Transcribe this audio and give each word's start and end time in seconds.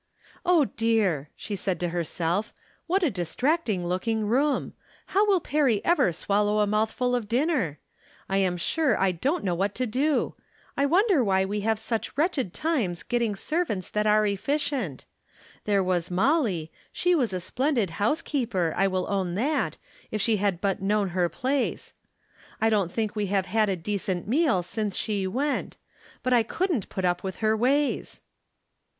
"Oh, 0.47 0.65
dear," 0.65 1.29
she 1.35 1.55
said 1.55 1.79
to 1.81 1.89
herself," 1.89 2.55
what 2.87 3.03
a 3.03 3.11
dis 3.11 3.35
tracting 3.35 3.85
looking 3.85 4.25
room! 4.25 4.73
How 5.05 5.27
will 5.27 5.39
Perry 5.39 5.79
ever 5.85 6.11
swallow 6.11 6.57
a 6.57 6.65
mouthful 6.65 7.13
of 7.13 7.27
dinner! 7.27 7.77
I 8.27 8.37
am 8.37 8.57
sure 8.57 8.99
I 8.99 9.11
don't 9.11 9.43
know 9.43 9.53
what 9.53 9.75
to 9.75 9.85
do! 9.85 10.33
I 10.75 10.87
wonder 10.87 11.23
why 11.23 11.45
we 11.45 11.61
have 11.61 11.77
such 11.77 12.15
JVom 12.15 12.15
Different 12.25 12.55
Standpoints. 12.55 13.03
349 13.03 13.29
wretched 13.29 13.33
times 13.35 13.35
getting 13.35 13.35
servants 13.35 13.89
that 13.91 14.07
are 14.07 14.25
efficient. 14.25 15.05
There 15.65 15.83
was 15.83 16.09
Molly; 16.09 16.71
she 16.91 17.13
was 17.13 17.31
a 17.31 17.39
splendid 17.39 17.89
housekeeper, 18.01 18.73
I 18.75 18.87
will 18.87 19.05
own 19.07 19.35
that, 19.35 19.77
if 20.09 20.19
she 20.19 20.37
had 20.37 20.59
but 20.59 20.81
known 20.81 21.09
her 21.09 21.29
place. 21.29 21.93
I 22.59 22.69
don't 22.69 22.91
think 22.91 23.15
we 23.15 23.27
have 23.27 23.45
had 23.45 23.69
a 23.69 23.75
decent 23.75 24.27
meal 24.27 24.63
since 24.63 24.95
she 24.97 25.27
went. 25.27 25.77
But 26.23 26.33
I 26.33 26.41
couldn't 26.41 26.89
put 26.89 27.05
up 27.05 27.21
with 27.21 27.35
her 27.35 27.55
ways." 27.55 28.21